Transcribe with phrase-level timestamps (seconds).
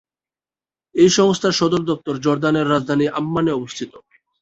[0.95, 3.91] এই সংস্থার সদর দপ্তর জর্দানের রাজধানী আম্মানে অবস্থিত।